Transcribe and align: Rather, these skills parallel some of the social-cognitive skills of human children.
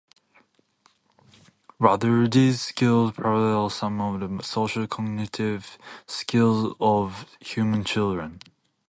Rather, 1.77 2.27
these 2.27 2.59
skills 2.59 3.11
parallel 3.11 3.69
some 3.69 4.01
of 4.01 4.19
the 4.19 4.43
social-cognitive 4.43 5.77
skills 6.07 6.75
of 6.81 7.27
human 7.39 7.83
children. 7.83 8.39